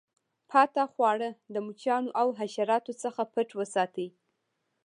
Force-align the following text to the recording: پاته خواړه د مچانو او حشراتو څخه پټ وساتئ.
پاته 0.51 0.83
خواړه 0.93 1.29
د 1.53 1.55
مچانو 1.67 2.09
او 2.21 2.27
حشراتو 2.39 2.93
څخه 3.03 3.21
پټ 3.33 3.49
وساتئ. 3.59 4.07